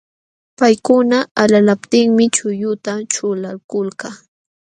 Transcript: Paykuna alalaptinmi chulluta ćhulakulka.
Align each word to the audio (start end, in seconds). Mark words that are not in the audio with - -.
Paykuna 0.59 1.17
alalaptinmi 1.41 2.25
chulluta 2.35 2.93
ćhulakulka. 3.13 4.09